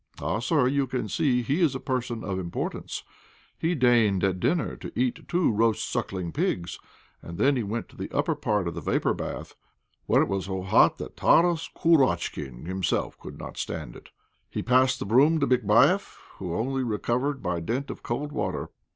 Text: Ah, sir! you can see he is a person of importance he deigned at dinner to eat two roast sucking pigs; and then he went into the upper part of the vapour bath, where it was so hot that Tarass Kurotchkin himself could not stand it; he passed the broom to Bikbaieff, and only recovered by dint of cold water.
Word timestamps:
Ah, 0.19 0.39
sir! 0.39 0.67
you 0.67 0.87
can 0.87 1.07
see 1.07 1.43
he 1.43 1.61
is 1.61 1.75
a 1.75 1.79
person 1.79 2.23
of 2.23 2.39
importance 2.39 3.03
he 3.55 3.75
deigned 3.75 4.23
at 4.23 4.39
dinner 4.39 4.75
to 4.77 4.91
eat 4.99 5.27
two 5.27 5.51
roast 5.51 5.87
sucking 5.87 6.31
pigs; 6.31 6.79
and 7.21 7.37
then 7.37 7.55
he 7.55 7.61
went 7.61 7.85
into 7.91 7.97
the 7.97 8.11
upper 8.11 8.33
part 8.33 8.67
of 8.67 8.73
the 8.73 8.81
vapour 8.81 9.13
bath, 9.13 9.53
where 10.07 10.23
it 10.23 10.27
was 10.27 10.45
so 10.45 10.63
hot 10.63 10.97
that 10.97 11.15
Tarass 11.15 11.69
Kurotchkin 11.75 12.65
himself 12.65 13.19
could 13.19 13.37
not 13.37 13.57
stand 13.57 13.95
it; 13.95 14.09
he 14.49 14.63
passed 14.63 14.97
the 14.97 15.05
broom 15.05 15.39
to 15.39 15.45
Bikbaieff, 15.45 16.17
and 16.39 16.51
only 16.51 16.81
recovered 16.83 17.43
by 17.43 17.59
dint 17.59 17.91
of 17.91 18.01
cold 18.01 18.31
water. 18.31 18.71